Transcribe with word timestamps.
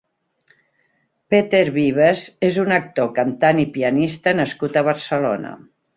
Peter 1.33 1.59
Vives 1.75 2.23
és 2.49 2.57
un 2.63 2.73
actor, 2.77 3.11
cantant 3.19 3.61
i 3.65 3.67
pianista 3.77 4.35
nascut 4.43 4.81
a 4.81 4.85
Barcelona. 4.89 5.53